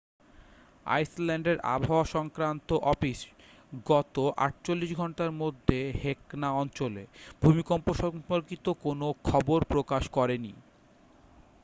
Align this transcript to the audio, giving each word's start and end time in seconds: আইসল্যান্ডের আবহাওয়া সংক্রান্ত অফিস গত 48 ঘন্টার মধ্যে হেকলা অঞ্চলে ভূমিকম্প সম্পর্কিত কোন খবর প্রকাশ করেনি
আইসল্যান্ডের 0.87 1.57
আবহাওয়া 1.69 2.05
সংক্রান্ত 2.07 2.69
অফিস 2.91 3.19
গত 3.87 4.15
48 4.41 4.91
ঘন্টার 4.95 5.31
মধ্যে 5.41 5.79
হেকলা 6.01 6.49
অঞ্চলে 6.61 7.03
ভূমিকম্প 7.41 7.87
সম্পর্কিত 8.01 8.65
কোন 8.83 8.99
খবর 9.23 9.59
প্রকাশ 9.65 10.03
করেনি 10.09 10.53